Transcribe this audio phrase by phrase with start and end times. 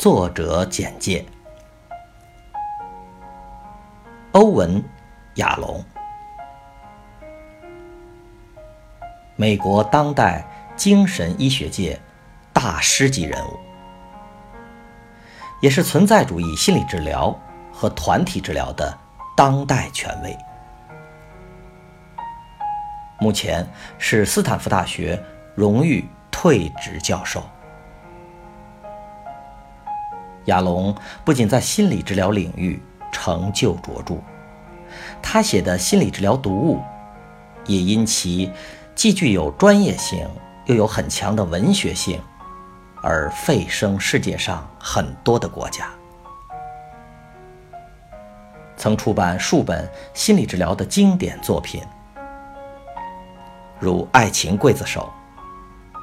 [0.00, 1.22] 作者简介：
[4.32, 4.82] 欧文·
[5.34, 5.84] 亚龙，
[9.36, 10.42] 美国当代
[10.74, 12.00] 精神医学界
[12.50, 13.58] 大师级人物，
[15.60, 17.38] 也是存在主义心理治疗
[17.70, 18.98] 和团体治疗的
[19.36, 20.34] 当代权威。
[23.18, 25.22] 目前是斯坦福大学
[25.54, 27.42] 荣誉退职教授。
[30.46, 30.94] 亚龙
[31.24, 34.16] 不仅在心理治疗领域成就卓著，
[35.22, 36.80] 他写的心理治疗读物
[37.66, 38.50] 也因其
[38.94, 40.26] 既具有专业性
[40.66, 42.20] 又有很强的文学性，
[43.02, 45.88] 而蜚声世界上很多的国家。
[48.76, 51.82] 曾出版数本心理治疗的经典作品，
[53.78, 55.12] 如《爱情刽子手》《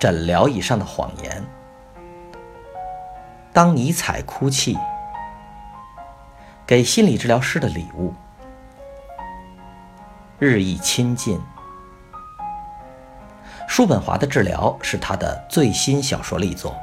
[0.00, 1.42] 诊疗以上的谎言》。
[3.56, 4.76] 当尼采哭泣，
[6.66, 8.12] 给心理治疗师的礼物，
[10.38, 11.40] 日益亲近。
[13.66, 16.76] 叔本华的治疗是他的最新小说力作。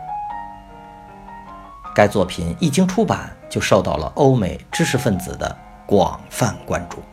[1.94, 7.04] 该作品一经出版，就受到了欧美知识分子的广泛关注。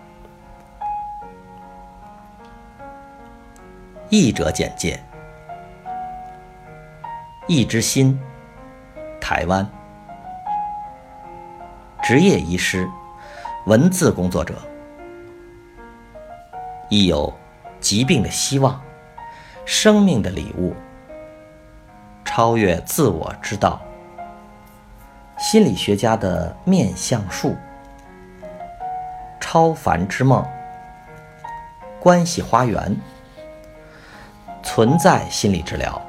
[4.09, 4.99] 译者简介：
[7.47, 8.19] 一之心。
[9.31, 9.65] 台湾
[12.03, 12.91] 职业医师、
[13.65, 14.57] 文字工作者，
[16.89, 17.33] 亦有
[17.79, 18.83] 疾病的希望、
[19.65, 20.75] 生命的礼物、
[22.25, 23.81] 超越自我之道、
[25.39, 27.57] 心理学家的面相术、
[29.39, 30.45] 超凡之梦、
[32.01, 32.97] 关系花园、
[34.61, 36.03] 存在心理治疗、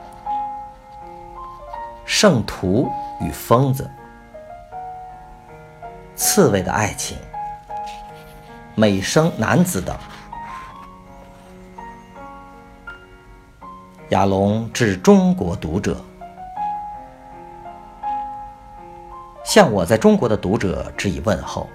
[2.03, 2.89] 圣徒。
[3.21, 3.89] 与疯子、
[6.15, 7.17] 刺猬的爱情、
[8.75, 9.95] 美声男子等，
[14.09, 15.95] 亚龙致中国读者，
[19.43, 21.69] 向我在中国的读者致以问候。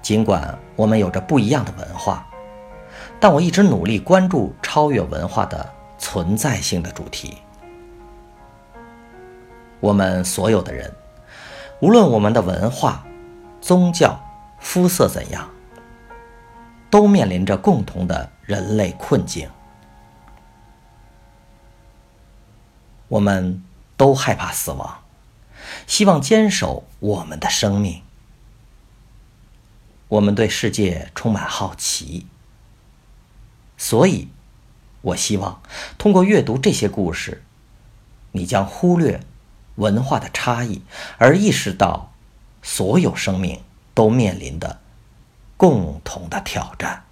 [0.00, 2.26] 尽管我们有着不一样的文化，
[3.20, 7.38] 但我一直努力关注超越文化的存在性的主题。
[9.80, 10.92] 我们所有的人，
[11.80, 13.06] 无论我们的文化、
[13.60, 14.20] 宗教、
[14.58, 15.48] 肤色怎样，
[16.90, 19.48] 都面临着共同的人类困境。
[23.06, 23.62] 我们
[23.96, 24.98] 都害怕死亡，
[25.86, 28.02] 希望坚守我们的生命。
[30.08, 32.26] 我们对世界充满好奇，
[33.76, 34.28] 所以，
[35.02, 35.62] 我希望
[35.96, 37.44] 通过阅读这些故事，
[38.32, 39.20] 你将忽略。
[39.78, 40.82] 文化的差异，
[41.16, 42.12] 而意识到
[42.62, 43.60] 所有生命
[43.94, 44.78] 都面临的
[45.56, 47.04] 共同的挑战。